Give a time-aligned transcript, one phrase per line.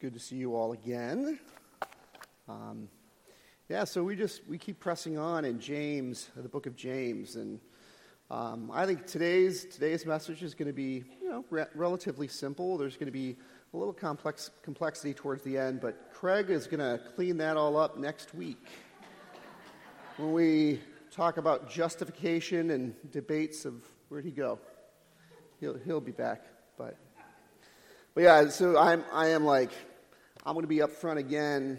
[0.00, 1.38] good to see you all again.
[2.48, 2.88] Um,
[3.68, 7.60] yeah, so we just we keep pressing on in James, the book of James, and
[8.30, 12.78] um, I think today's today's message is going to be you know re- relatively simple.
[12.78, 13.36] There's going to be
[13.74, 17.76] a little complex complexity towards the end, but Craig is going to clean that all
[17.76, 18.68] up next week
[20.16, 20.80] when we
[21.10, 24.58] talk about justification and debates of where'd he go.
[25.60, 26.46] He'll he'll be back,
[26.78, 26.96] but
[28.14, 29.72] but yeah, so I'm I am like
[30.46, 31.78] I'm going to be up front again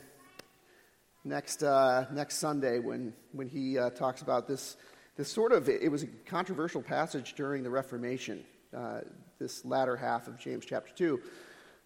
[1.23, 4.77] next, uh, next Sunday when, when he uh, talks about this,
[5.17, 8.43] this sort of, it was a controversial passage during the Reformation,
[8.77, 8.99] uh,
[9.39, 11.19] this latter half of James chapter 2.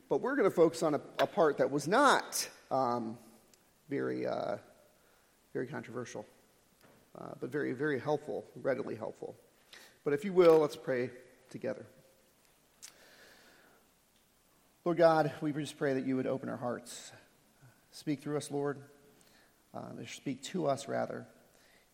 [0.09, 3.17] But we're going to focus on a, a, part that was not um,
[3.89, 4.57] very, uh,
[5.53, 6.25] very controversial,
[7.17, 9.33] uh, but very, very helpful, readily helpful.
[10.03, 11.09] But if you will, let's pray
[11.49, 11.85] together.
[14.85, 17.11] Lord God, we just pray that you would open our hearts.
[17.89, 18.77] Speak through us, Lord.
[19.73, 21.25] Uh, speak to us, rather.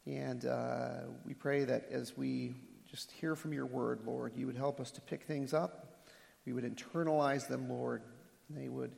[0.06, 0.89] And uh,
[1.25, 2.53] we pray that as we
[2.89, 6.03] just hear from your word, Lord, you would help us to pick things up.
[6.45, 8.02] We would internalize them, Lord.
[8.50, 8.92] They would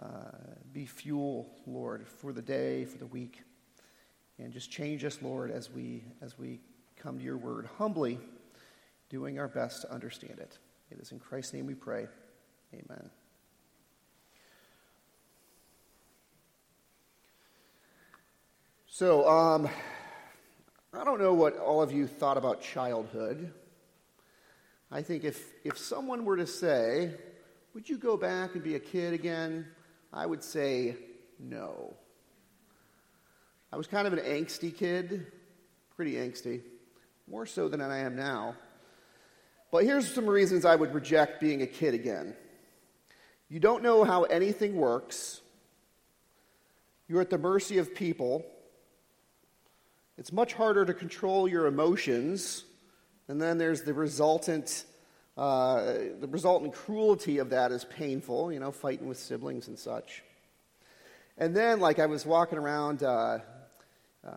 [0.00, 0.06] uh,
[0.72, 3.42] be fuel, Lord, for the day, for the week.
[4.38, 6.60] And just change us, Lord, as we, as we
[6.94, 8.20] come to your word humbly,
[9.10, 10.58] doing our best to understand it.
[10.92, 12.06] It is in Christ's name we pray.
[12.72, 13.10] Amen.
[18.94, 19.70] So, um,
[20.92, 23.50] I don't know what all of you thought about childhood.
[24.90, 27.12] I think if, if someone were to say,
[27.72, 29.66] Would you go back and be a kid again?
[30.12, 30.96] I would say
[31.38, 31.94] no.
[33.72, 35.26] I was kind of an angsty kid,
[35.96, 36.60] pretty angsty,
[37.26, 38.56] more so than I am now.
[39.70, 42.36] But here's some reasons I would reject being a kid again.
[43.48, 45.40] You don't know how anything works.
[47.08, 48.44] You're at the mercy of people.
[50.18, 52.64] It's much harder to control your emotions,
[53.28, 54.84] and then there's the resultant.
[55.34, 60.22] Uh, the resultant cruelty of that is painful, you know, fighting with siblings and such.
[61.38, 63.38] And then, like, I was walking around uh,
[64.22, 64.30] uh,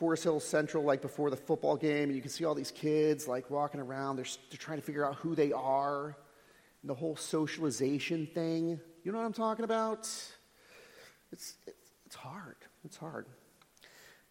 [0.00, 3.28] Forest Hill Central, like before the football game, and you can see all these kids,
[3.28, 4.16] like, walking around.
[4.16, 6.16] They're, they're trying to figure out who they are,
[6.82, 8.80] and the whole socialization thing.
[9.04, 10.00] You know what I'm talking about?
[10.00, 10.32] It's,
[11.30, 11.54] it's,
[12.06, 12.56] it's hard.
[12.84, 13.26] It's hard.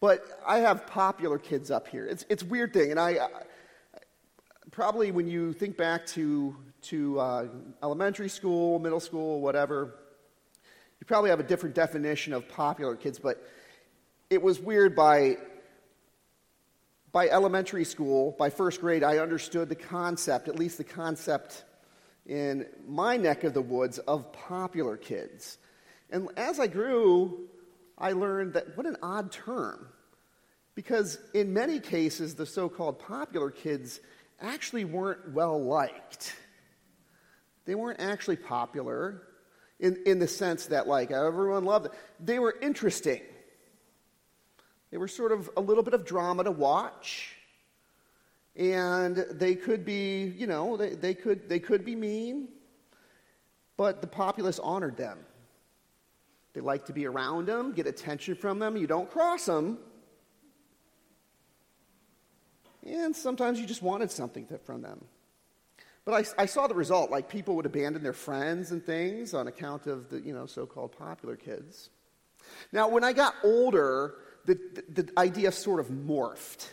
[0.00, 2.06] But I have popular kids up here.
[2.06, 2.90] It's, it's a weird thing.
[2.90, 3.28] And I, I
[4.70, 7.48] probably when you think back to, to uh,
[7.82, 9.94] elementary school, middle school, whatever,
[11.00, 13.18] you probably have a different definition of popular kids.
[13.18, 13.46] But
[14.30, 15.36] it was weird by,
[17.12, 21.64] by elementary school, by first grade, I understood the concept, at least the concept
[22.24, 25.58] in my neck of the woods, of popular kids.
[26.10, 27.48] And as I grew,
[28.00, 29.86] I learned that what an odd term.
[30.74, 34.00] Because in many cases, the so called popular kids
[34.40, 36.34] actually weren't well liked.
[37.66, 39.22] They weren't actually popular
[39.78, 41.92] in, in the sense that, like, everyone loved them.
[42.18, 43.20] They were interesting.
[44.90, 47.36] They were sort of a little bit of drama to watch.
[48.56, 52.48] And they could be, you know, they, they, could, they could be mean,
[53.76, 55.18] but the populace honored them.
[56.52, 58.76] They like to be around them, get attention from them.
[58.76, 59.78] You don't cross them.
[62.84, 65.04] And sometimes you just wanted something from them.
[66.04, 69.48] But I, I, saw the result, like people would abandon their friends and things on
[69.48, 71.90] account of the, you know, so-called popular kids.
[72.72, 74.14] Now, when I got older,
[74.46, 74.58] the,
[74.88, 76.68] the, the idea sort of morphed.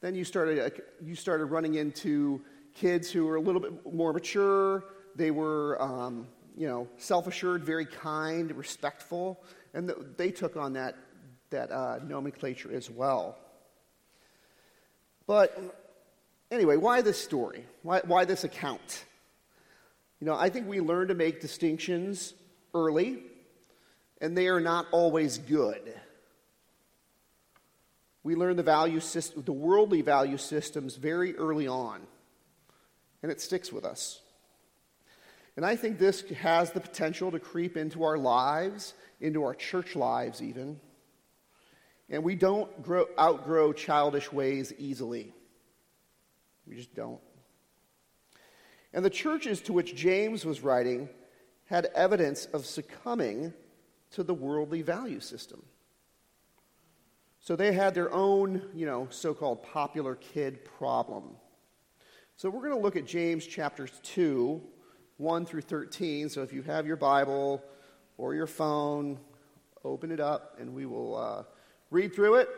[0.00, 2.42] Then you started, you started running into
[2.74, 4.84] kids who were a little bit more mature.
[5.14, 6.26] They were, um,
[6.58, 9.40] you know, self-assured, very kind, respectful,
[9.74, 10.96] and the, they took on that
[11.50, 13.38] that uh, nomenclature as well.
[15.26, 15.56] But
[16.50, 17.64] anyway, why this story?
[17.82, 19.04] Why, why this account?
[20.20, 22.34] You know, I think we learn to make distinctions
[22.74, 23.22] early,
[24.20, 25.94] and they are not always good.
[28.24, 32.00] We learn the value system, the worldly value systems very early on,
[33.22, 34.20] and it sticks with us.
[35.58, 39.96] And I think this has the potential to creep into our lives, into our church
[39.96, 40.78] lives, even.
[42.08, 45.34] And we don't grow, outgrow childish ways easily.
[46.64, 47.18] We just don't.
[48.92, 51.08] And the churches to which James was writing
[51.64, 53.52] had evidence of succumbing
[54.12, 55.64] to the worldly value system.
[57.40, 61.30] So they had their own, you know, so called popular kid problem.
[62.36, 64.62] So we're going to look at James chapters 2,
[65.18, 66.28] 1 through 13.
[66.28, 67.62] So if you have your Bible
[68.16, 69.18] or your phone,
[69.84, 71.42] open it up and we will uh,
[71.90, 72.48] read through it,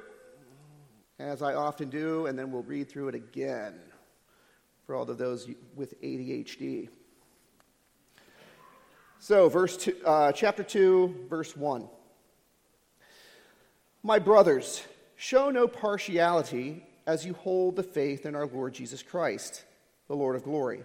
[1.19, 3.75] as I often do, and then we'll read through it again
[4.87, 6.89] for all of those with ADHD.
[9.19, 11.87] So, verse two, uh, chapter 2, verse 1.
[14.03, 14.83] My brothers,
[15.17, 19.65] show no partiality as you hold the faith in our Lord Jesus Christ,
[20.09, 20.85] the Lord of glory.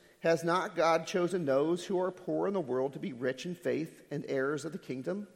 [0.21, 3.55] Has not God chosen those who are poor in the world to be rich in
[3.55, 5.27] faith and heirs of the kingdom,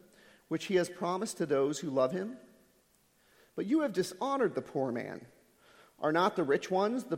[0.48, 2.38] which he has promised to those who love him?
[3.56, 5.26] But you have dishonored the poor man.
[6.00, 7.18] Are not the rich ones the,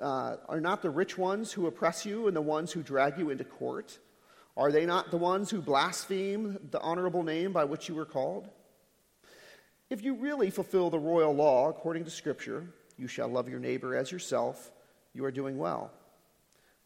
[0.00, 3.30] uh, are not the rich ones who oppress you and the ones who drag you
[3.30, 3.98] into court?
[4.56, 8.48] Are they not the ones who blaspheme the honorable name by which you were called?
[9.88, 13.94] If you really fulfill the royal law according to Scripture, you shall love your neighbor
[13.94, 14.72] as yourself,
[15.14, 15.92] you are doing well.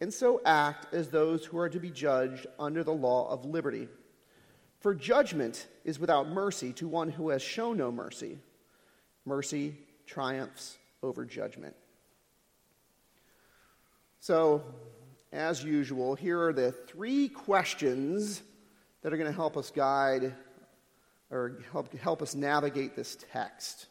[0.00, 3.88] and so act as those who are to be judged under the law of liberty.
[4.80, 8.38] For judgment is without mercy to one who has shown no mercy.
[9.26, 9.76] Mercy
[10.06, 11.76] triumphs over judgment.
[14.20, 14.62] So,
[15.32, 18.42] as usual, here are the three questions
[19.02, 20.34] that are going to help us guide
[21.30, 23.86] or help, help us navigate this text.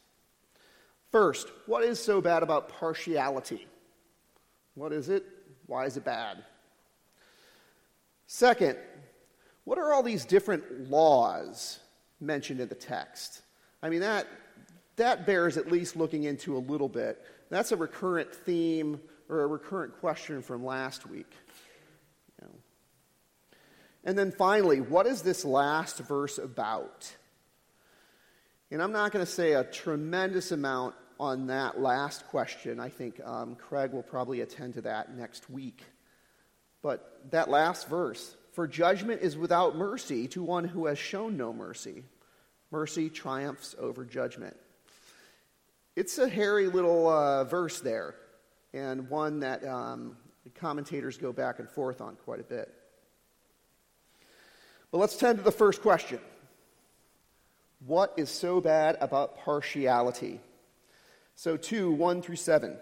[1.12, 3.68] First, what is so bad about partiality?
[4.76, 5.26] What is it?
[5.70, 6.44] Why is it bad?
[8.26, 8.76] Second,
[9.66, 11.80] what are all these different laws
[12.20, 13.44] mentioned in the text?
[13.84, 14.26] I mean, that,
[14.96, 17.24] that bears at least looking into a little bit.
[17.52, 19.00] That's a recurrent theme
[19.30, 21.32] or a recurrent question from last week.
[22.42, 22.54] You know.
[24.06, 27.16] And then finally, what is this last verse about?
[28.72, 32.80] And I'm not going to say a tremendous amount on that last question.
[32.80, 35.84] I think um, Craig will probably attend to that next week.
[36.82, 41.52] But that last verse for judgment is without mercy to one who has shown no
[41.52, 42.04] mercy.
[42.72, 44.56] Mercy triumphs over judgment.
[45.96, 48.16] It's a hairy little uh, verse there,
[48.74, 50.16] and one that um,
[50.56, 52.74] commentators go back and forth on quite a bit.
[54.92, 56.20] But let's turn to the first question
[57.86, 60.40] What is so bad about partiality?
[61.42, 62.76] So, 2 1 through 7.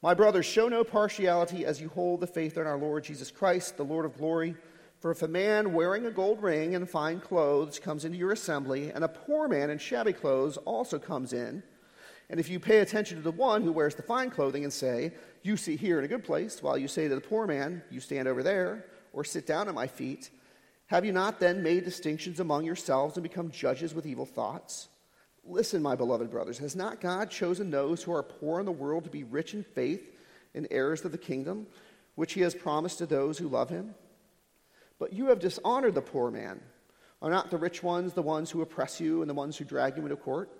[0.00, 3.76] My brothers, show no partiality as you hold the faith in our Lord Jesus Christ,
[3.76, 4.54] the Lord of glory.
[5.00, 8.90] For if a man wearing a gold ring and fine clothes comes into your assembly,
[8.90, 11.62] and a poor man in shabby clothes also comes in,
[12.30, 15.12] and if you pay attention to the one who wears the fine clothing and say,
[15.42, 18.00] You sit here in a good place, while you say to the poor man, You
[18.00, 20.30] stand over there, or sit down at my feet,
[20.86, 24.88] have you not then made distinctions among yourselves and become judges with evil thoughts?
[25.50, 29.04] Listen, my beloved brothers, has not God chosen those who are poor in the world
[29.04, 30.02] to be rich in faith
[30.54, 31.66] and heirs of the kingdom,
[32.14, 33.94] which he has promised to those who love him?
[35.00, 36.60] But you have dishonored the poor man.
[37.20, 39.96] Are not the rich ones the ones who oppress you and the ones who drag
[39.96, 40.50] you into court?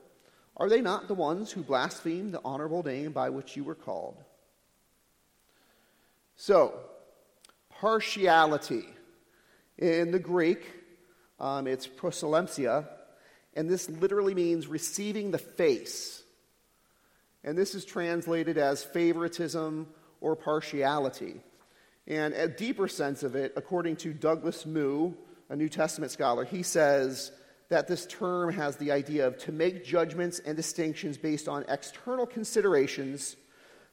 [0.56, 4.16] Are they not the ones who blaspheme the honorable name by which you were called?
[6.36, 6.74] So,
[7.70, 8.86] partiality.
[9.78, 10.66] In the Greek,
[11.38, 12.86] um, it's prosolepsia,
[13.54, 16.22] and this literally means receiving the face.
[17.42, 19.88] And this is translated as favoritism
[20.20, 21.40] or partiality.
[22.06, 25.12] And a deeper sense of it, according to Douglas Moo,
[25.48, 27.32] a New Testament scholar, he says
[27.68, 32.26] that this term has the idea of to make judgments and distinctions based on external
[32.26, 33.36] considerations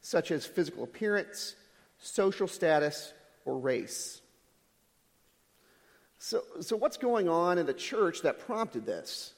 [0.02, 1.56] such as physical appearance,
[2.00, 3.14] social status,
[3.46, 4.22] or race.
[6.20, 9.34] So, so what's going on in the church that prompted this?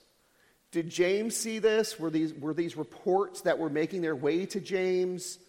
[0.71, 1.99] Did James see this?
[1.99, 5.39] Were these, were these reports that were making their way to James?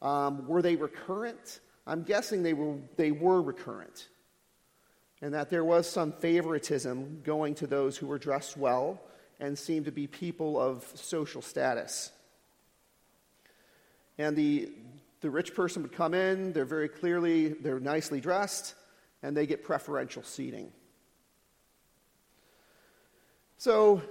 [0.00, 1.60] Um, were they recurrent?
[1.86, 4.08] I'm guessing they were, they were recurrent.
[5.22, 9.00] and that there was some favoritism going to those who were dressed well
[9.38, 12.10] and seemed to be people of social status.
[14.18, 14.70] And the,
[15.20, 18.74] the rich person would come in, they're very clearly, they're nicely dressed,
[19.22, 20.72] and they get preferential seating.
[23.58, 24.02] So,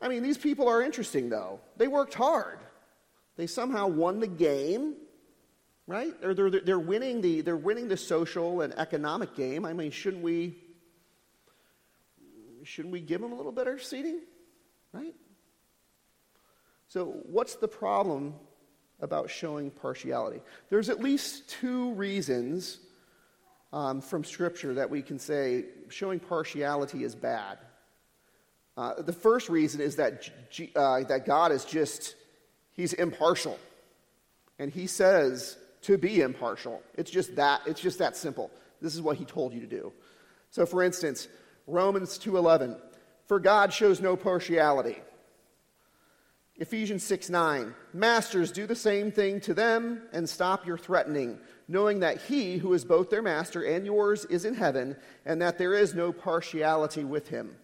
[0.00, 1.60] I mean, these people are interesting, though.
[1.76, 2.58] They worked hard.
[3.36, 4.94] They somehow won the game,
[5.86, 6.12] right?
[6.22, 9.64] Or they're, they're, winning the, they're winning the social and economic game.
[9.64, 10.56] I mean, shouldn't we,
[12.64, 14.20] shouldn't we give them a little better seating,
[14.92, 15.14] right?
[16.88, 18.34] So, what's the problem
[19.00, 20.40] about showing partiality?
[20.70, 22.78] There's at least two reasons
[23.72, 27.58] um, from Scripture that we can say showing partiality is bad.
[28.76, 32.14] Uh, the first reason is that, G- uh, that God is just,
[32.72, 33.58] he's impartial.
[34.58, 36.82] And he says to be impartial.
[36.94, 38.50] It's just that, it's just that simple.
[38.82, 39.92] This is what he told you to do.
[40.50, 41.28] So for instance,
[41.66, 42.78] Romans 2:11,
[43.26, 45.02] for God shows no partiality.
[46.58, 52.00] Ephesians 6 9, Masters, do the same thing to them and stop your threatening, knowing
[52.00, 55.74] that he who is both their master and yours is in heaven, and that there
[55.74, 57.56] is no partiality with him.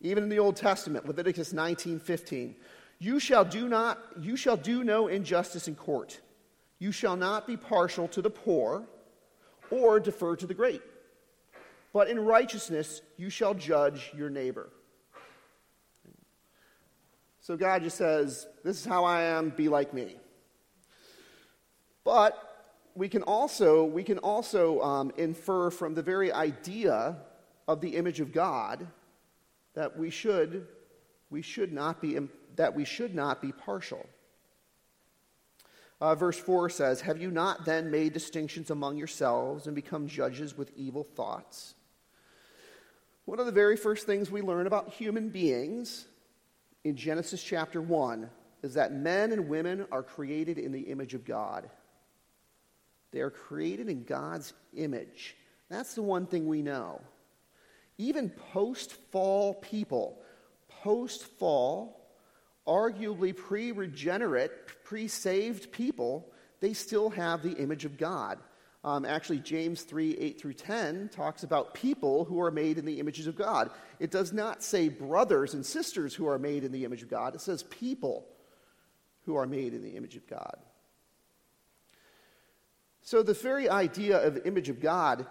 [0.00, 2.54] Even in the Old Testament, Leviticus 19:15,
[2.98, 6.20] you shall do not you shall do no injustice in court.
[6.78, 8.86] You shall not be partial to the poor
[9.70, 10.82] or defer to the great.
[11.92, 14.70] But in righteousness you shall judge your neighbor.
[17.40, 20.16] So God just says, This is how I am, be like me.
[22.04, 22.36] But
[22.94, 27.16] we can also, we can also um, infer from the very idea
[27.68, 28.86] of the image of God
[29.74, 30.66] that we should,
[31.30, 32.18] we should not be,
[32.56, 34.06] that we should not be partial.
[36.00, 40.56] Uh, verse 4 says, Have you not then made distinctions among yourselves and become judges
[40.56, 41.74] with evil thoughts?
[43.26, 46.06] One of the very first things we learn about human beings
[46.84, 48.28] in Genesis chapter 1
[48.62, 51.68] is that men and women are created in the image of God.
[53.12, 55.36] They are created in God's image.
[55.68, 57.00] That's the one thing we know
[58.00, 60.18] even post fall people,
[60.68, 62.08] post fall,
[62.66, 64.50] arguably pre regenerate,
[64.84, 68.38] pre saved people, they still have the image of God.
[68.82, 72.98] Um, actually, James 3 8 through 10 talks about people who are made in the
[72.98, 73.70] images of God.
[73.98, 77.34] It does not say brothers and sisters who are made in the image of God,
[77.34, 78.26] it says people
[79.26, 80.56] who are made in the image of God.
[83.02, 85.26] So, the very idea of image of God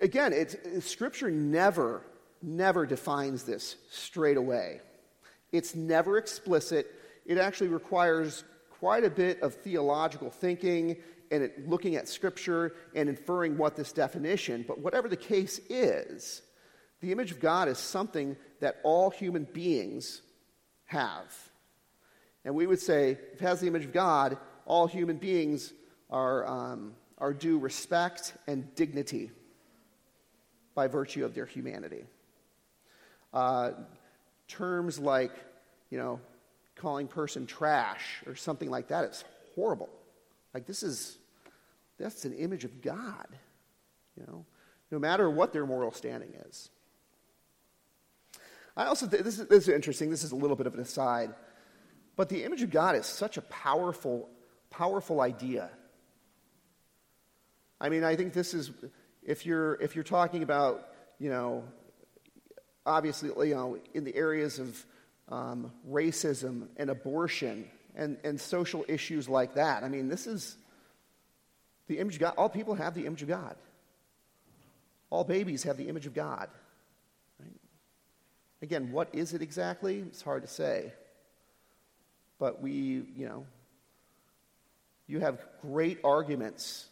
[0.00, 2.02] Again, it's, Scripture never,
[2.40, 4.80] never defines this straight away.
[5.50, 6.94] It's never explicit.
[7.26, 10.96] It actually requires quite a bit of theological thinking
[11.30, 14.64] and it, looking at Scripture and inferring what this definition.
[14.66, 16.42] But whatever the case is,
[17.00, 20.22] the image of God is something that all human beings
[20.86, 21.34] have.
[22.44, 25.72] And we would say, if it has the image of God, all human beings
[26.08, 29.30] are, um, are due respect and dignity
[30.78, 32.04] by virtue of their humanity.
[33.34, 33.72] Uh,
[34.46, 35.32] terms like,
[35.90, 36.20] you know,
[36.76, 39.24] calling person trash or something like that is
[39.56, 39.88] horrible.
[40.54, 41.18] Like this is,
[41.98, 43.26] that's an image of God,
[44.16, 44.44] you know,
[44.92, 46.70] no matter what their moral standing is.
[48.76, 50.80] I also, th- this is, this is interesting, this is a little bit of an
[50.80, 51.34] aside,
[52.14, 54.28] but the image of God is such a powerful,
[54.70, 55.70] powerful idea.
[57.80, 58.70] I mean, I think this is,
[59.28, 61.62] if you're, if you're talking about, you know,
[62.86, 64.86] obviously, you know, in the areas of
[65.28, 70.56] um, racism and abortion and, and social issues like that, I mean, this is
[71.88, 72.34] the image of God.
[72.38, 73.54] All people have the image of God.
[75.10, 76.48] All babies have the image of God.
[77.38, 77.52] Right?
[78.62, 79.98] Again, what is it exactly?
[79.98, 80.90] It's hard to say.
[82.38, 82.72] But we,
[83.14, 83.44] you know,
[85.06, 86.87] you have great arguments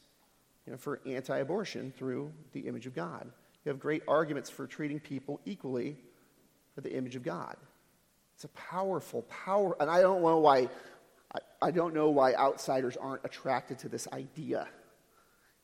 [0.66, 3.30] you know, for anti abortion through the image of God.
[3.64, 5.96] You have great arguments for treating people equally
[6.75, 7.56] for the image of God.
[8.35, 10.68] It's a powerful, power, and I don't know why.
[11.35, 14.68] I, I don't know why outsiders aren't attracted to this idea.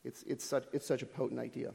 [0.05, 1.73] It's, it's, such, it's such a potent idea.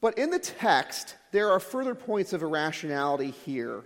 [0.00, 3.84] But in the text, there are further points of irrationality here,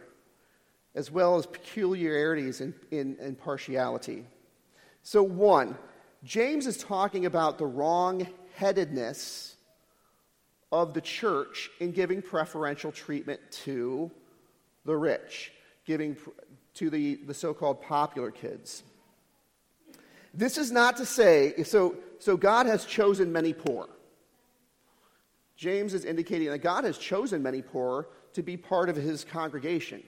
[0.94, 4.24] as well as peculiarities in, in, in partiality.
[5.02, 5.76] So, one,
[6.22, 9.56] James is talking about the wrong headedness
[10.70, 14.10] of the church in giving preferential treatment to
[14.84, 15.52] the rich,
[15.86, 16.16] giving
[16.74, 18.82] to the, the so called popular kids.
[20.32, 23.88] This is not to say, so, so God has chosen many poor.
[25.56, 30.02] James is indicating that God has chosen many poor to be part of his congregation,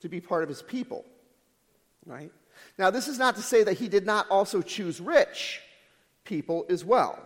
[0.00, 1.04] to be part of his people.
[2.04, 2.32] Right?
[2.78, 5.60] Now, this is not to say that he did not also choose rich
[6.24, 7.18] people as well.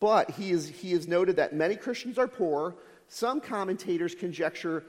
[0.00, 2.76] But he is, he has noted that many Christians are poor.
[3.08, 4.84] Some commentators conjecture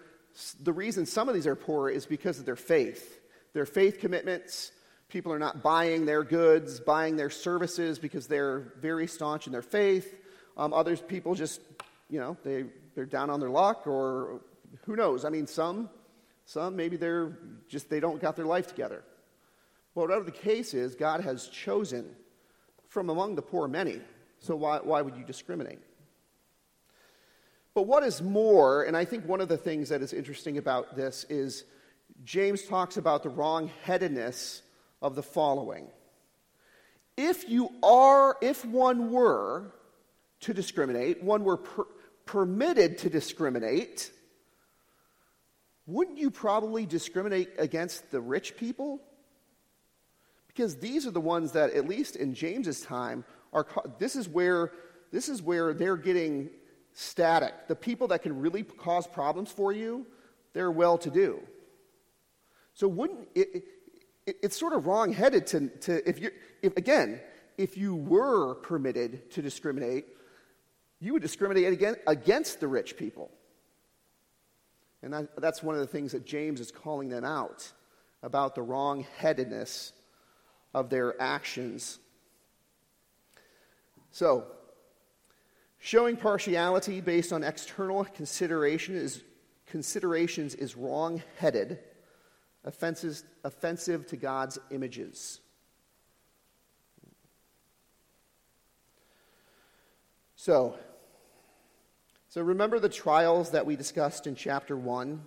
[0.61, 3.19] the reason some of these are poor is because of their faith.
[3.53, 4.71] Their faith commitments,
[5.09, 9.61] people are not buying their goods, buying their services because they're very staunch in their
[9.61, 10.15] faith.
[10.57, 11.61] Um, others people just,
[12.09, 12.65] you know, they,
[12.95, 14.41] they're down on their luck or
[14.85, 15.23] who knows.
[15.23, 15.89] I mean, some,
[16.45, 19.03] some maybe they're just, they don't got their life together.
[19.95, 22.15] Well, whatever the case is, God has chosen
[22.87, 24.01] from among the poor many.
[24.39, 25.79] So why, why would you discriminate?
[27.73, 30.95] But what is more, and I think one of the things that is interesting about
[30.95, 31.63] this is
[32.23, 34.61] James talks about the wrong headedness
[35.01, 35.87] of the following.
[37.17, 39.73] If you are, if one were
[40.41, 41.87] to discriminate, one were per-
[42.25, 44.11] permitted to discriminate,
[45.85, 49.01] wouldn't you probably discriminate against the rich people?
[50.47, 53.67] Because these are the ones that, at least in James's time, are
[53.99, 54.71] this is where
[55.11, 56.49] this is where they're getting
[56.93, 57.67] static.
[57.67, 60.05] The people that can really cause problems for you,
[60.53, 61.41] they're well to do.
[62.73, 63.65] So wouldn't it,
[64.25, 67.19] it, it's sort of wrong-headed to, to if you if again
[67.57, 70.05] if you were permitted to discriminate,
[70.99, 73.29] you would discriminate against the rich people.
[75.03, 77.69] And that, that's one of the things that James is calling them out
[78.23, 79.91] about the wrong-headedness
[80.73, 81.99] of their actions.
[84.11, 84.45] So,
[85.77, 89.21] showing partiality based on external consideration is,
[89.67, 91.79] considerations is wrong-headed
[92.63, 95.41] offenses, offensive to God's images.
[100.37, 100.77] So,
[102.33, 105.21] so remember the trials that we discussed in chapter 1?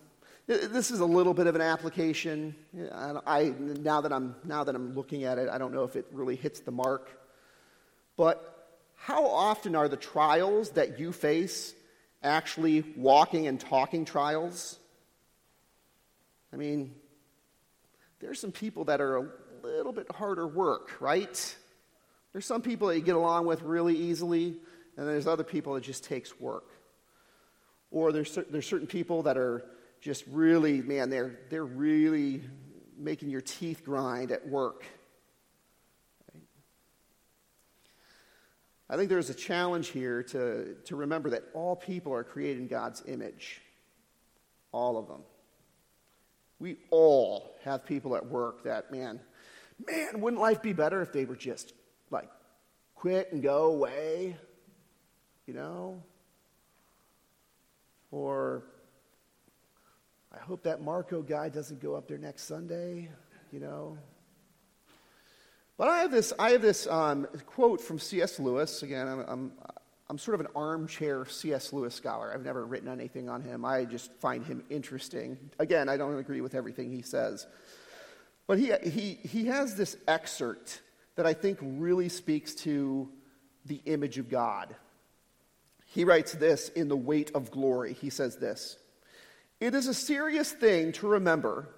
[0.48, 2.56] This is a little bit of an application.
[2.92, 6.06] I, now, that I'm, now that I'm looking at it, I don't know if it
[6.10, 7.08] really hits the mark.
[8.16, 11.76] But how often are the trials that you face
[12.24, 14.76] actually walking and talking trials?
[16.52, 16.92] I mean,
[18.18, 19.26] there's some people that are a
[19.62, 21.56] little bit harder work, right?
[22.32, 24.56] There's some people that you get along with really easily,
[24.96, 26.64] and there's other people that just takes work.
[27.90, 29.64] Or there's, there's certain people that are
[30.00, 32.42] just really, man, they're, they're really
[32.98, 34.84] making your teeth grind at work.
[38.88, 42.68] I think there's a challenge here to, to remember that all people are created in
[42.68, 43.60] God's image.
[44.70, 45.22] All of them.
[46.58, 49.20] We all have people at work that, man,
[49.84, 51.72] man, wouldn't life be better if they were just
[52.10, 52.30] like
[52.94, 54.36] quit and go away?
[55.46, 56.02] You know?
[58.10, 58.64] Or
[60.32, 63.08] I hope that Marco guy doesn't go up there next Sunday,
[63.52, 63.96] you know?
[65.78, 68.38] But I have this, I have this um, quote from C.S.
[68.38, 68.82] Lewis.
[68.82, 69.52] Again, I'm, I'm,
[70.08, 71.72] I'm sort of an armchair C.S.
[71.72, 72.32] Lewis scholar.
[72.32, 73.64] I've never written anything on him.
[73.64, 75.38] I just find him interesting.
[75.58, 77.46] Again, I don't agree with everything he says.
[78.46, 80.80] But he, he, he has this excerpt
[81.16, 83.08] that I think really speaks to
[83.64, 84.74] the image of God.
[85.96, 87.94] He writes this in The Weight of Glory.
[87.94, 88.76] He says this
[89.60, 91.70] It is a serious thing to remember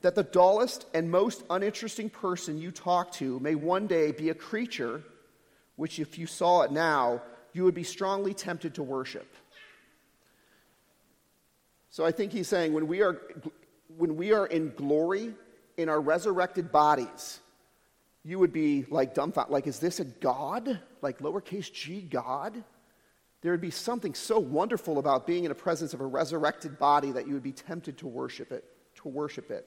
[0.00, 4.34] that the dullest and most uninteresting person you talk to may one day be a
[4.34, 5.04] creature
[5.76, 7.22] which, if you saw it now,
[7.52, 9.32] you would be strongly tempted to worship.
[11.90, 13.22] So I think he's saying when we are,
[13.96, 15.36] when we are in glory
[15.76, 17.38] in our resurrected bodies,
[18.24, 19.52] you would be like dumbfounded.
[19.52, 20.80] Like, is this a God?
[21.00, 22.64] Like lowercase g God?
[23.42, 27.10] There would be something so wonderful about being in the presence of a resurrected body
[27.12, 28.64] that you would be tempted to worship it,
[28.96, 29.66] to worship it.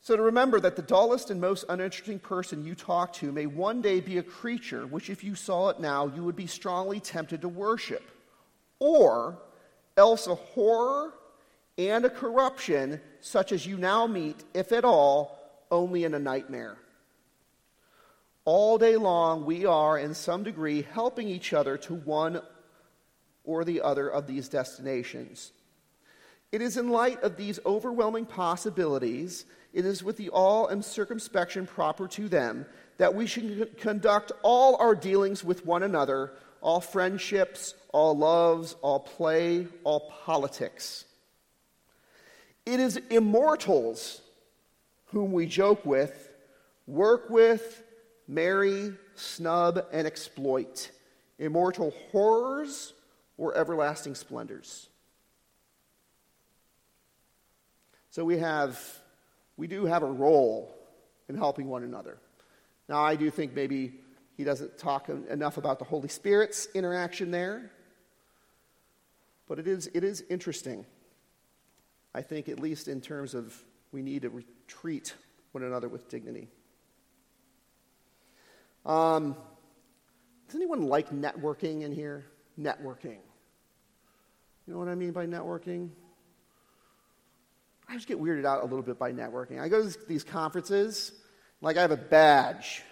[0.00, 3.80] So to remember that the dullest and most uninteresting person you talk to may one
[3.80, 7.40] day be a creature which, if you saw it now, you would be strongly tempted
[7.40, 8.02] to worship,
[8.78, 9.38] or
[9.96, 11.14] else a horror
[11.78, 15.38] and a corruption such as you now meet, if at all,
[15.70, 16.76] only in a nightmare.
[18.46, 22.42] All day long, we are, in some degree, helping each other to one
[23.42, 25.52] or the other of these destinations.
[26.52, 31.66] It is in light of these overwhelming possibilities, it is with the awe and circumspection
[31.66, 32.66] proper to them,
[32.98, 39.00] that we should conduct all our dealings with one another, all friendships, all loves, all
[39.00, 41.06] play, all politics.
[42.66, 44.20] It is immortals
[45.06, 46.30] whom we joke with,
[46.86, 47.82] work with,
[48.26, 50.90] marry, snub, and exploit.
[51.38, 52.92] immortal horrors,
[53.36, 54.88] or everlasting splendors.
[58.10, 58.80] So we have,
[59.56, 60.72] we do have a role
[61.28, 62.18] in helping one another.
[62.88, 63.94] Now, I do think maybe
[64.36, 67.70] he doesn't talk enough about the Holy Spirit's interaction there,
[69.48, 70.86] but it is, it is interesting.
[72.14, 73.60] I think, at least in terms of
[73.90, 75.14] we need to treat
[75.50, 76.48] one another with dignity.
[78.84, 79.36] Um,
[80.46, 82.26] does anyone like networking in here?
[82.58, 83.18] Networking.
[84.66, 85.90] You know what I mean by networking?
[87.88, 89.60] I just get weirded out a little bit by networking.
[89.60, 91.12] I go to these conferences,
[91.60, 92.82] like I have a badge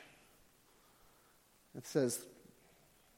[1.75, 2.21] that says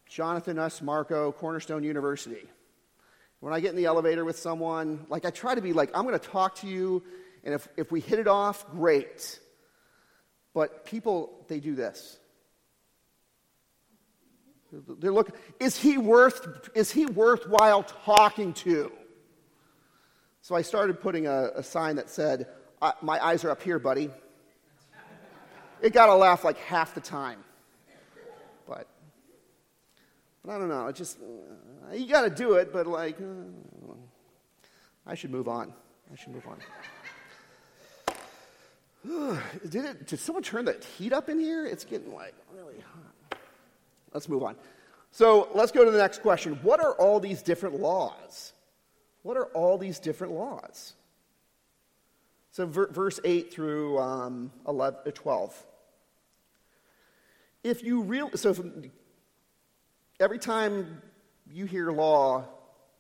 [0.09, 0.81] Jonathan S.
[0.81, 2.49] Marco, Cornerstone University.
[3.41, 6.07] When I get in the elevator with someone, like I try to be like, I'm
[6.07, 7.03] going to talk to you,
[7.43, 9.39] and if, if we hit it off, great.
[10.55, 12.19] But people, they do this.
[14.99, 18.91] They're looking, is he worth, is he worthwhile talking to?
[20.41, 22.49] So I started putting a, a sign that said,
[23.03, 24.11] My eyes are up here, buddy.
[25.81, 27.45] It got a laugh like half the time.
[28.67, 28.87] But,
[30.45, 30.87] but I don't know.
[30.87, 33.95] It just, uh, you got to do it, but like, uh,
[35.07, 35.73] I should move on.
[36.13, 36.59] I should move on.
[39.69, 41.67] did, it, did someone turn the heat up in here?
[41.67, 43.04] It's getting like really hot.
[44.15, 44.57] Let's move on.
[45.11, 46.59] So let's go to the next question.
[46.63, 48.53] What are all these different laws?
[49.23, 50.95] What are all these different laws?
[52.51, 55.67] So, ver- verse 8 through um, 11, uh, 12.
[57.65, 58.61] If you really, so if,
[60.21, 61.03] every time
[61.51, 62.45] you hear law,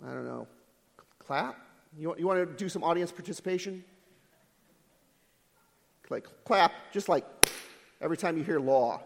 [0.05, 0.48] I don't know,
[1.20, 1.57] clap?
[1.96, 3.85] You, you want to do some audience participation?
[6.11, 7.24] Like, clap, just like
[8.00, 9.03] every time you hear law.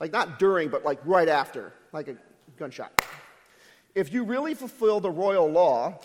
[0.00, 2.16] Like, not during, but like right after, like a
[2.58, 3.04] gunshot.
[3.94, 5.98] If you really fulfill the royal law,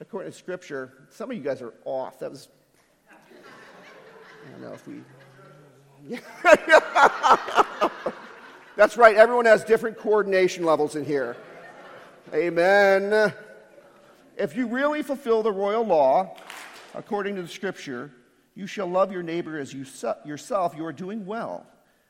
[0.00, 2.18] according to Scripture, some of you guys are off.
[2.18, 2.48] That was,
[3.10, 5.02] I don't know if we.
[8.76, 11.36] That's right, everyone has different coordination levels in here.
[12.34, 13.32] Amen.
[14.36, 16.36] If you really fulfill the royal law,
[16.94, 18.12] according to the Scripture,
[18.54, 19.86] you shall love your neighbor as you
[20.24, 21.66] yourself, you are doing well.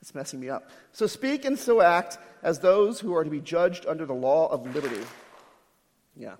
[0.00, 0.70] it's messing me up.
[0.92, 4.46] So speak and so act as those who are to be judged under the law
[4.48, 5.04] of liberty.
[6.16, 6.34] Yeah.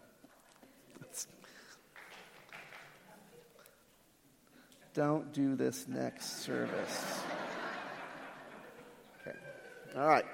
[4.95, 7.21] Don't do this next service.
[9.21, 9.37] Okay.
[9.97, 10.25] All right.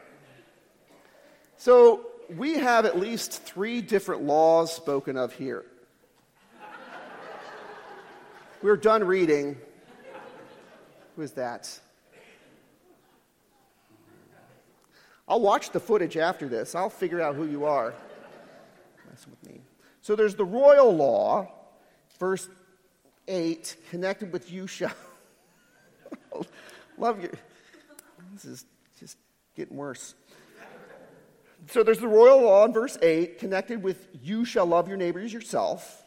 [1.59, 5.67] So we have at least three different laws spoken of here.
[8.63, 9.59] We're done reading.
[11.17, 11.79] Who is that?
[15.27, 16.75] I'll watch the footage after this.
[16.75, 17.95] I'll figure out who you are.
[19.09, 19.61] Mess with me.
[20.01, 21.51] So there's the royal law,
[22.19, 22.49] verse
[23.27, 24.93] 8, connected with you shall.
[26.99, 27.31] Love you.
[28.35, 28.67] This is
[29.01, 29.17] just
[29.57, 30.15] getting worse.
[31.71, 35.33] So there's the royal law in verse 8, connected with you shall love your neighbors
[35.33, 36.05] yourself.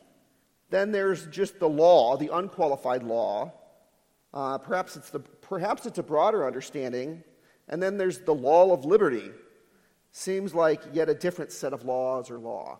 [0.70, 3.54] Then there's just the law, the unqualified law.
[4.34, 7.24] Uh, perhaps, it's the, perhaps it's a broader understanding
[7.68, 9.32] and then there's the law of liberty.
[10.12, 12.80] Seems like yet a different set of laws or law.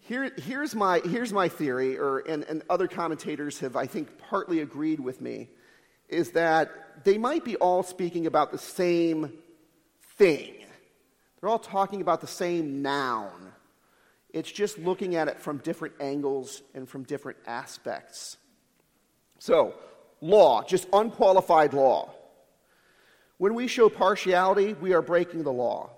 [0.00, 4.60] Here, here's, my, here's my theory, or, and, and other commentators have, I think, partly
[4.60, 5.48] agreed with me,
[6.08, 9.32] is that they might be all speaking about the same
[10.16, 10.54] thing.
[11.40, 13.52] They're all talking about the same noun.
[14.30, 18.38] It's just looking at it from different angles and from different aspects.
[19.38, 19.74] So,
[20.20, 22.12] law, just unqualified law.
[23.42, 25.90] When we show partiality, we are breaking the law.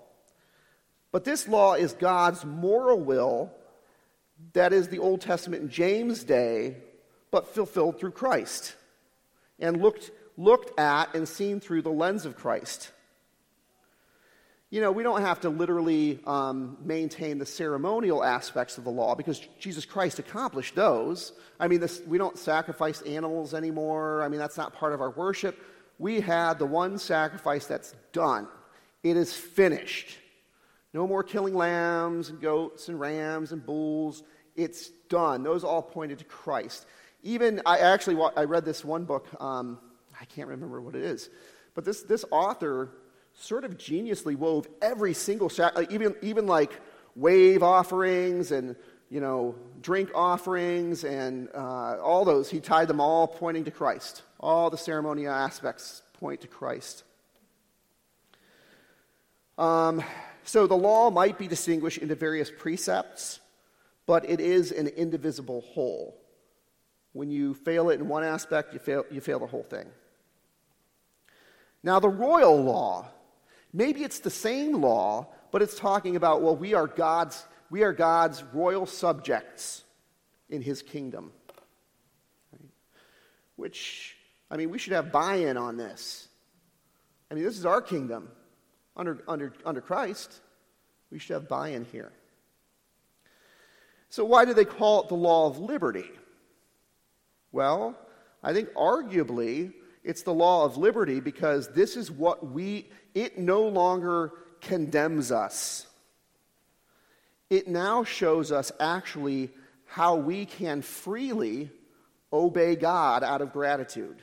[1.11, 3.51] But this law is God's moral will,
[4.53, 6.77] that is the Old Testament in James' day,
[7.29, 8.75] but fulfilled through Christ
[9.59, 12.89] and looked, looked at and seen through the lens of Christ.
[14.71, 19.13] You know, we don't have to literally um, maintain the ceremonial aspects of the law
[19.13, 21.31] because Jesus Christ accomplished those.
[21.59, 24.23] I mean, this, we don't sacrifice animals anymore.
[24.23, 25.59] I mean, that's not part of our worship
[25.97, 28.47] we had the one sacrifice that's done.
[29.03, 30.17] It is finished.
[30.93, 34.23] No more killing lambs and goats and rams and bulls.
[34.55, 35.43] It's done.
[35.43, 36.85] Those all pointed to Christ.
[37.23, 39.79] Even, I actually I read this one book, um,
[40.19, 41.29] I can't remember what it is,
[41.73, 42.91] but this, this author
[43.33, 45.51] sort of geniusly wove every single,
[45.89, 46.71] even, even like
[47.15, 48.75] wave offerings and
[49.09, 52.49] you know, drink offerings and uh, all those.
[52.49, 54.23] He tied them all pointing to Christ.
[54.39, 57.03] All the ceremonial aspects point to Christ.
[59.57, 60.03] Um,
[60.43, 63.39] so the law might be distinguished into various precepts,
[64.05, 66.17] but it is an indivisible whole.
[67.13, 69.87] When you fail it in one aspect, you fail, you fail the whole thing.
[71.81, 73.07] Now, the royal law,
[73.71, 77.93] maybe it's the same law, but it's talking about, well, we are God's, we are
[77.93, 79.83] God's royal subjects
[80.49, 81.31] in his kingdom.
[82.51, 82.69] Right?
[83.55, 84.14] Which,
[84.49, 86.27] I mean, we should have buy in on this.
[87.29, 88.29] I mean, this is our kingdom
[88.95, 90.41] under, under, under Christ.
[91.11, 92.11] We should have buy in here.
[94.09, 96.09] So, why do they call it the law of liberty?
[97.51, 97.97] Well,
[98.43, 103.67] I think arguably it's the law of liberty because this is what we, it no
[103.67, 104.31] longer
[104.61, 105.87] condemns us.
[107.49, 109.49] It now shows us actually
[109.85, 111.71] how we can freely
[112.31, 114.21] obey God out of gratitude.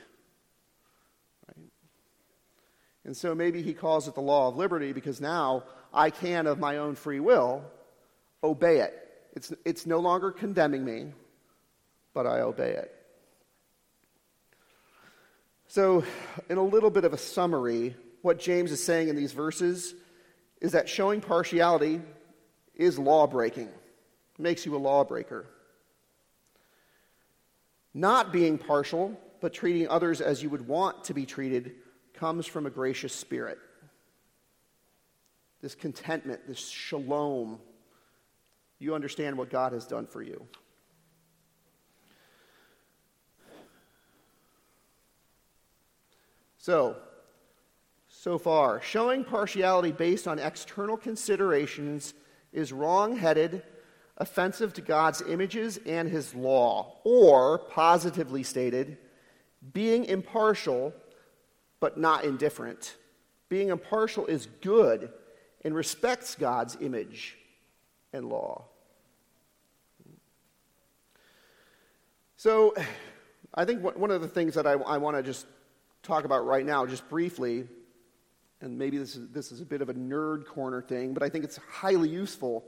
[3.05, 5.63] And so maybe he calls it the law of liberty because now
[5.93, 7.63] I can, of my own free will,
[8.43, 8.99] obey it.
[9.33, 11.11] It's, it's no longer condemning me,
[12.13, 12.93] but I obey it.
[15.67, 16.03] So,
[16.49, 19.95] in a little bit of a summary, what James is saying in these verses
[20.61, 21.99] is that showing partiality
[22.75, 23.69] is law breaking,
[24.37, 25.45] makes you a lawbreaker.
[27.93, 31.73] Not being partial, but treating others as you would want to be treated,
[32.13, 33.57] comes from a gracious spirit.
[35.61, 37.59] This contentment, this shalom,
[38.79, 40.45] you understand what God has done for you.
[46.57, 46.95] So,
[48.07, 52.13] so far, showing partiality based on external considerations
[52.53, 53.63] is wrong headed,
[54.17, 57.01] offensive to God's images and his law.
[57.03, 58.97] Or, positively stated,
[59.73, 60.93] being impartial
[61.83, 62.95] but not indifferent.
[63.49, 65.11] Being impartial is good
[65.65, 67.35] and respects God's image
[68.13, 68.63] and law.
[72.37, 72.73] So,
[73.53, 75.45] I think one of the things that I, I want to just
[76.03, 77.67] talk about right now, just briefly,
[78.61, 81.27] and maybe this is, this is a bit of a nerd corner thing, but I
[81.27, 82.63] think it's highly useful,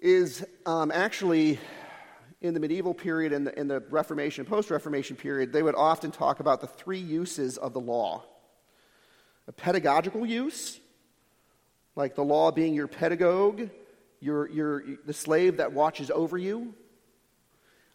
[0.00, 1.60] is um, actually
[2.44, 5.74] in the medieval period and the, in the Reformation, and post Reformation period, they would
[5.74, 8.22] often talk about the three uses of the law
[9.46, 10.80] a pedagogical use,
[11.96, 13.68] like the law being your pedagogue,
[14.20, 16.74] your, your, the slave that watches over you.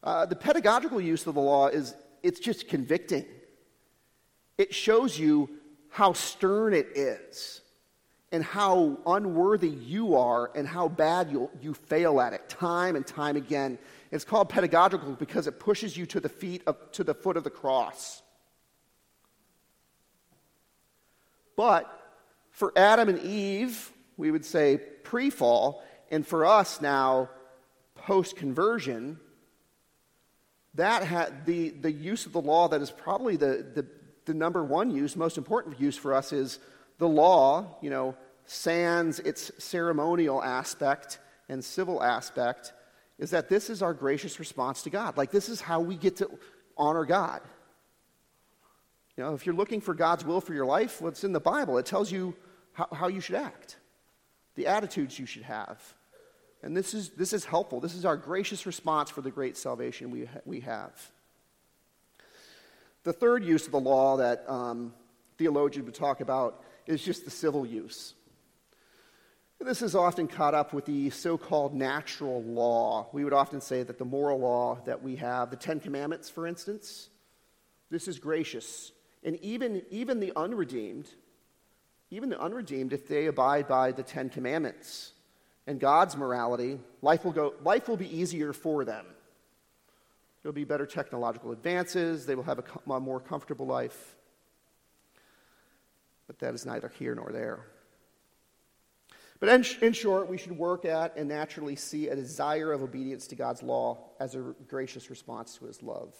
[0.03, 3.25] Uh, the pedagogical use of the law is it's just convicting
[4.59, 5.49] it shows you
[5.89, 7.61] how stern it is
[8.31, 13.07] and how unworthy you are and how bad you you fail at it time and
[13.07, 13.77] time again.
[14.11, 17.43] It's called pedagogical because it pushes you to the feet of, to the foot of
[17.43, 18.21] the cross.
[21.55, 21.87] But
[22.51, 27.29] for Adam and Eve, we would say pre-fall, and for us now
[27.95, 29.19] post-conversion,
[30.75, 33.85] that had the, the use of the law that is probably the, the,
[34.25, 36.59] the number one use, most important use for us is
[36.97, 41.19] the law, you know, sans its ceremonial aspect
[41.49, 42.73] and civil aspect,
[43.19, 45.17] is that this is our gracious response to God.
[45.17, 46.29] Like, this is how we get to
[46.77, 47.41] honor God.
[49.17, 51.77] You know, if you're looking for God's will for your life, what's in the Bible?
[51.77, 52.33] It tells you
[52.71, 53.75] how, how you should act,
[54.55, 55.81] the attitudes you should have.
[56.63, 57.81] And this is, this is helpful.
[57.81, 61.11] This is our gracious response for the great salvation we, ha- we have.
[63.03, 64.93] The third use of the law that um,
[65.37, 68.13] theologians would talk about is just the civil use.
[69.61, 73.09] This is often caught up with the so called natural law.
[73.11, 76.47] We would often say that the moral law that we have, the Ten Commandments, for
[76.47, 77.09] instance,
[77.91, 78.93] this is gracious.
[79.21, 81.09] And even, even the unredeemed,
[82.09, 85.11] even the unredeemed, if they abide by the Ten Commandments
[85.67, 89.05] and God's morality, life will, go, life will be easier for them.
[90.41, 92.25] There'll be better technological advances.
[92.25, 94.15] They will have a, a more comfortable life.
[96.27, 97.65] But that is neither here nor there.
[99.39, 103.25] But in, in, short, we should work at and naturally see a desire of obedience
[103.27, 106.13] to God's law as a gracious response to his love.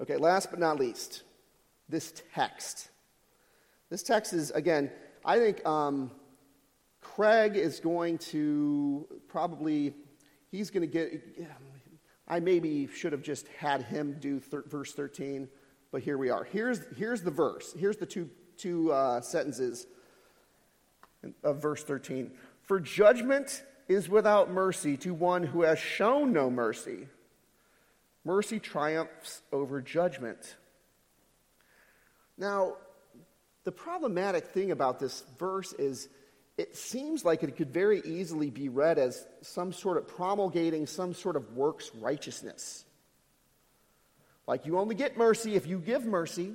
[0.00, 1.24] Okay, last but not least,
[1.88, 2.88] this text.
[3.90, 4.90] This text is, again,
[5.24, 6.10] I think um,
[7.02, 9.94] Craig is going to probably,
[10.50, 11.48] he's going to get,
[12.26, 15.48] I maybe should have just had him do thir- verse 13,
[15.92, 16.44] but here we are.
[16.44, 17.74] Here's, here's the verse.
[17.76, 19.88] Here's the two, two uh, sentences
[21.42, 22.30] of verse 13.
[22.62, 27.08] For judgment is without mercy to one who has shown no mercy.
[28.24, 30.56] Mercy triumphs over judgment.
[32.36, 32.74] Now,
[33.64, 36.08] the problematic thing about this verse is
[36.56, 41.14] it seems like it could very easily be read as some sort of promulgating some
[41.14, 42.84] sort of works righteousness.
[44.46, 46.54] Like you only get mercy if you give mercy.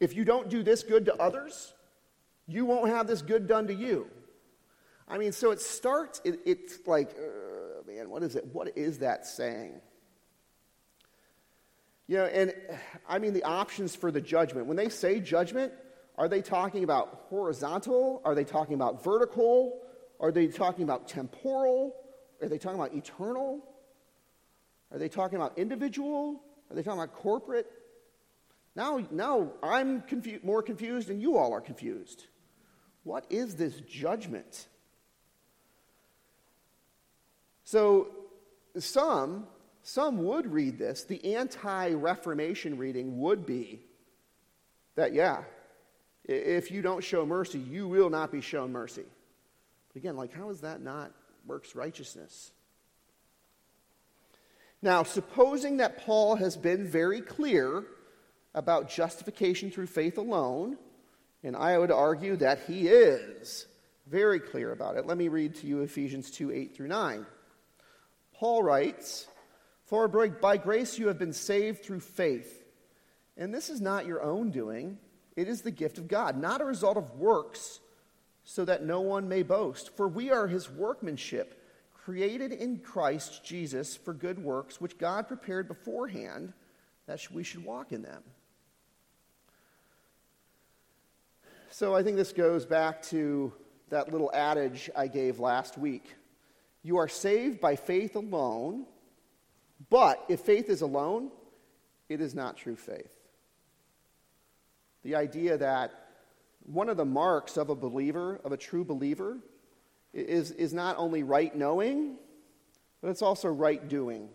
[0.00, 1.72] If you don't do this good to others,
[2.46, 4.06] you won't have this good done to you.
[5.06, 8.46] I mean, so it starts, it, it's like, uh, man, what is it?
[8.52, 9.80] What is that saying?
[12.06, 12.54] You know, and
[13.08, 14.66] I mean the options for the judgment.
[14.66, 15.72] When they say judgment,
[16.16, 18.20] are they talking about horizontal?
[18.24, 19.80] Are they talking about vertical?
[20.20, 21.94] Are they talking about temporal?
[22.42, 23.64] Are they talking about eternal?
[24.90, 26.42] Are they talking about individual?
[26.70, 27.66] Are they talking about corporate?
[28.76, 32.26] Now, now I'm confu- more confused and you all are confused.
[33.04, 34.66] What is this judgment?
[37.64, 38.08] So,
[38.78, 39.46] some,
[39.82, 41.04] some would read this.
[41.04, 43.80] The anti Reformation reading would be
[44.96, 45.44] that, yeah,
[46.24, 49.04] if you don't show mercy, you will not be shown mercy.
[49.88, 51.12] But again, like, how is that not
[51.46, 52.52] works righteousness?
[54.80, 57.84] Now, supposing that Paul has been very clear
[58.54, 60.76] about justification through faith alone,
[61.44, 63.66] and I would argue that he is
[64.06, 65.06] very clear about it.
[65.06, 67.26] Let me read to you Ephesians 2 8 through 9.
[68.34, 69.26] Paul writes,
[69.84, 72.62] For by grace you have been saved through faith.
[73.36, 74.98] And this is not your own doing,
[75.36, 77.80] it is the gift of God, not a result of works,
[78.44, 79.96] so that no one may boast.
[79.96, 81.60] For we are his workmanship,
[81.92, 86.52] created in Christ Jesus for good works, which God prepared beforehand
[87.06, 88.22] that we should walk in them.
[91.76, 93.52] So I think this goes back to
[93.88, 96.14] that little adage I gave last week.
[96.84, 98.86] You are saved by faith alone,
[99.90, 101.32] but if faith is alone,
[102.08, 103.12] it is not true faith.
[105.02, 105.90] The idea that
[106.62, 109.38] one of the marks of a believer, of a true believer,
[110.12, 112.18] is, is not only right knowing,
[113.02, 114.28] but it's also right doing.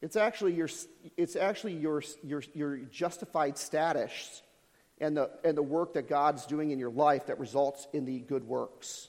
[0.00, 0.68] It's actually your,
[1.16, 4.42] it's actually your, your, your justified status
[5.00, 8.20] and the, and the work that God's doing in your life that results in the
[8.20, 9.08] good works,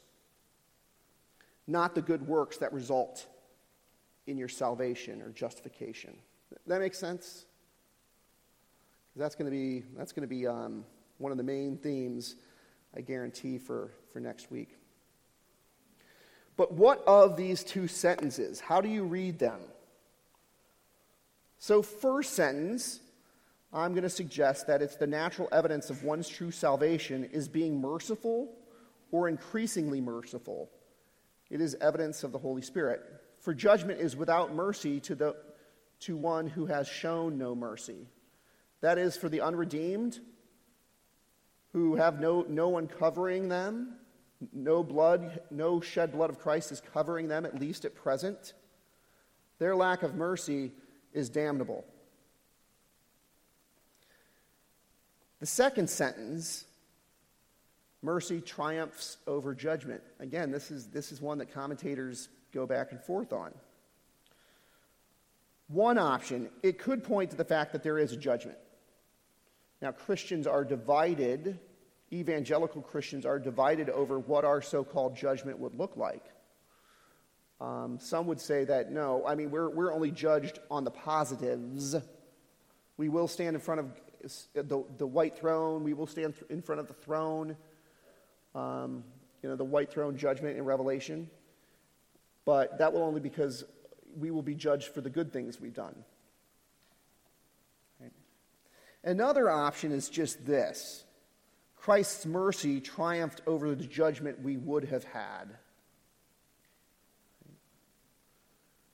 [1.65, 3.25] not the good works that result
[4.25, 6.15] in your salvation or justification.
[6.67, 7.45] That makes sense?
[9.15, 10.83] That's going to be, that's going to be um,
[11.17, 12.35] one of the main themes,
[12.95, 14.77] I guarantee, for, for next week.
[16.57, 18.59] But what of these two sentences?
[18.59, 19.59] How do you read them?
[21.59, 22.99] So, first sentence,
[23.73, 27.81] I'm going to suggest that it's the natural evidence of one's true salvation is being
[27.81, 28.55] merciful
[29.11, 30.69] or increasingly merciful.
[31.49, 33.01] It is evidence of the Holy Spirit.
[33.39, 35.35] For judgment is without mercy to, the,
[36.01, 38.07] to one who has shown no mercy.
[38.81, 40.19] That is for the unredeemed
[41.73, 43.95] who have no, no one covering them,
[44.53, 48.53] no blood, no shed blood of Christ is covering them, at least at present.
[49.59, 50.71] Their lack of mercy
[51.13, 51.85] is damnable.
[55.39, 56.65] The second sentence,
[58.01, 60.01] mercy triumphs over judgment.
[60.19, 63.53] Again, this is, this is one that commentators go back and forth on.
[65.67, 68.57] One option, it could point to the fact that there is a judgment.
[69.81, 71.59] Now, Christians are divided,
[72.11, 76.23] evangelical Christians are divided over what our so called judgment would look like.
[77.59, 81.95] Um, some would say that no, I mean, we're, we're only judged on the positives.
[82.97, 84.01] We will stand in front of
[84.53, 87.55] the, the white throne, we will stand in front of the throne,
[88.55, 89.03] um,
[89.41, 91.29] you know, the white throne judgment in Revelation.
[92.45, 93.63] But that will only because
[94.17, 95.95] we will be judged for the good things we've done.
[99.03, 101.05] Another option is just this
[101.77, 105.45] Christ's mercy triumphed over the judgment we would have had.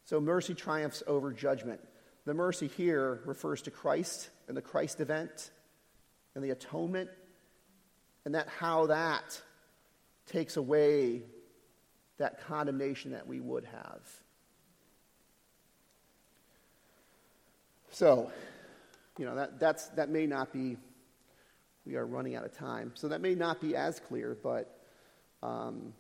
[0.05, 1.79] So mercy triumphs over judgment.
[2.25, 5.51] The mercy here refers to Christ and the Christ event
[6.35, 7.09] and the atonement,
[8.25, 9.41] and that how that
[10.25, 11.21] takes away
[12.17, 14.01] that condemnation that we would have.
[17.91, 18.31] So,
[19.17, 20.77] you know, that, that's, that may not be
[21.85, 22.91] we are running out of time.
[22.95, 24.79] So that may not be as clear, but
[25.41, 25.93] um,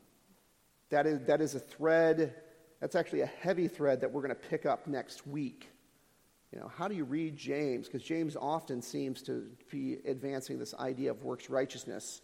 [0.89, 2.33] that, is, that is a thread,
[2.79, 5.69] that's actually a heavy thread that we're going to pick up next week.
[6.53, 7.87] You know, how do you read James?
[7.87, 12.21] Because James often seems to be advancing this idea of works righteousness,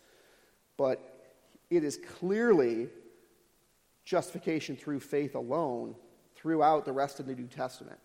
[0.77, 1.34] but
[1.71, 2.89] it is clearly
[4.05, 5.95] justification through faith alone
[6.36, 7.97] throughout the rest of the New Testament.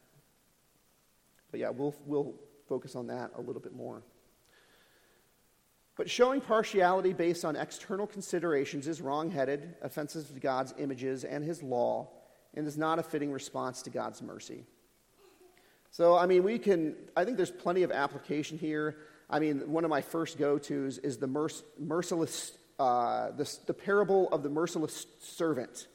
[1.51, 2.33] But yeah, we'll, we'll
[2.71, 4.03] focus on that a little bit more.
[5.97, 11.63] But showing partiality based on external considerations is wrongheaded, offensive to God's images and his
[11.63, 12.09] law,
[12.55, 14.65] and is not a fitting response to God's mercy.
[15.95, 18.97] So, I mean, we can, I think there's plenty of application here.
[19.31, 23.75] I mean, one of my first go tos is the merc- merciless, uh, the, the
[23.75, 25.87] parable of the merciless servant,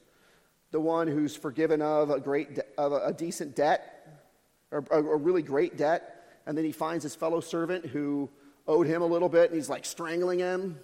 [0.72, 4.24] the one who's forgiven of a great, de- of a, a decent debt,
[4.72, 8.30] or a, a really great debt, and then he finds his fellow servant who
[8.70, 10.80] owed him a little bit and he's like strangling him.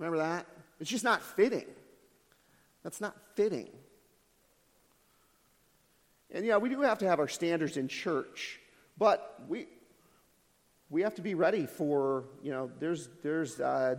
[0.00, 0.46] Remember that?
[0.80, 1.66] It's just not fitting.
[2.82, 3.68] That's not fitting.
[6.30, 8.60] And yeah, we do have to have our standards in church,
[8.98, 9.66] but we
[10.90, 13.96] we have to be ready for you know there's there's uh,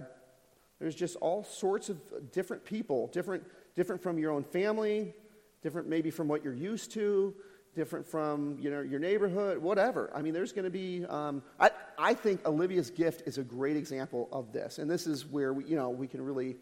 [0.80, 3.44] there's just all sorts of different people, different
[3.76, 5.14] different from your own family,
[5.62, 7.34] different maybe from what you're used to,
[7.76, 10.12] different from you know your neighborhood, whatever.
[10.14, 11.06] I mean, there's going to be.
[11.06, 15.26] Um, I I think Olivia's gift is a great example of this, and this is
[15.26, 16.58] where we you know we can really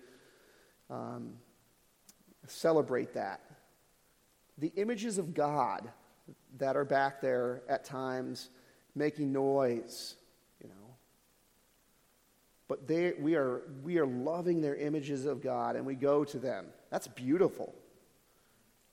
[0.90, 1.34] um,
[2.48, 3.42] celebrate that.
[4.58, 5.90] The images of God
[6.58, 8.50] that are back there at times
[8.96, 10.16] making noise,
[10.62, 10.96] you know.
[12.68, 16.40] But they, we, are, we are loving their images of God, and we go to
[16.40, 16.68] them.
[16.90, 17.76] That's beautiful.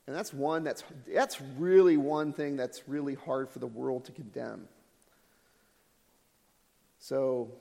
[0.07, 4.13] And that's one that's, that's really one thing that's really hard for the world to
[4.13, 4.67] condemn.
[6.99, 7.53] So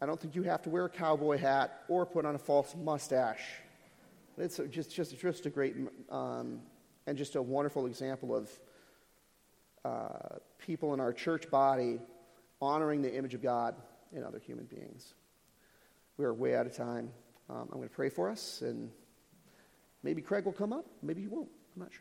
[0.00, 2.74] I don't think you have to wear a cowboy hat or put on a false
[2.74, 3.42] mustache.
[4.38, 5.74] It's just, just, just a great
[6.10, 6.60] um,
[7.08, 8.50] and just a wonderful example of
[9.82, 11.98] uh, people in our church body
[12.60, 13.74] honoring the image of God
[14.12, 15.14] in other human beings.
[16.18, 17.10] We are way out of time.
[17.48, 18.90] Um, I'm going to pray for us, and
[20.02, 21.48] maybe Craig will come up, maybe he won't.